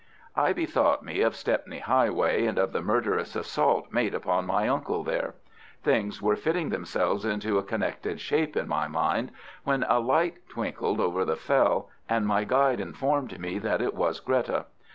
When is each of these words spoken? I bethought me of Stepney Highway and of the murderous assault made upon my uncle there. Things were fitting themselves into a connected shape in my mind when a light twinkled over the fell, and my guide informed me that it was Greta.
I 0.35 0.51
bethought 0.51 1.03
me 1.05 1.21
of 1.21 1.35
Stepney 1.35 1.77
Highway 1.77 2.47
and 2.47 2.57
of 2.57 2.71
the 2.73 2.81
murderous 2.81 3.35
assault 3.35 3.91
made 3.93 4.15
upon 4.15 4.47
my 4.47 4.67
uncle 4.67 5.03
there. 5.03 5.35
Things 5.83 6.23
were 6.23 6.35
fitting 6.35 6.69
themselves 6.69 7.23
into 7.23 7.59
a 7.59 7.63
connected 7.63 8.19
shape 8.19 8.57
in 8.57 8.67
my 8.67 8.87
mind 8.87 9.29
when 9.63 9.83
a 9.83 9.99
light 9.99 10.37
twinkled 10.49 10.99
over 10.99 11.23
the 11.23 11.35
fell, 11.37 11.87
and 12.09 12.25
my 12.25 12.45
guide 12.45 12.79
informed 12.79 13.39
me 13.39 13.59
that 13.59 13.79
it 13.79 13.93
was 13.93 14.19
Greta. 14.19 14.65